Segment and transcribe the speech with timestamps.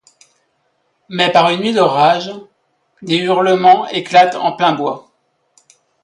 [1.09, 2.31] Mais par une nuit d'orage,
[3.03, 5.11] des hurlements éclatent en plein bois.